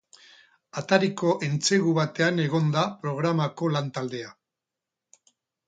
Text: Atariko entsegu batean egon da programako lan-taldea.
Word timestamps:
Atariko 0.81 1.33
entsegu 1.47 1.93
batean 1.99 2.43
egon 2.45 2.73
da 2.77 2.87
programako 3.05 3.71
lan-taldea. 3.77 4.35